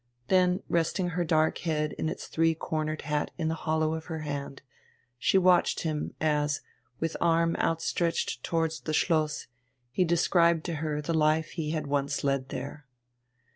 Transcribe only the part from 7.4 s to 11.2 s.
outstretched towards the Schloss, he described to her the